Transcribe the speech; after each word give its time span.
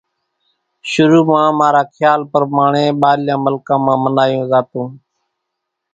شرو 0.89 1.21
مان 1.29 1.49
مارا 1.59 1.81
کيال 1.95 2.21
پرماڻي 2.31 2.85
ٻارليان 3.01 3.39
ملڪان 3.45 3.79
مان 3.85 3.97
منايون 4.03 4.43
زاتون 4.51 4.85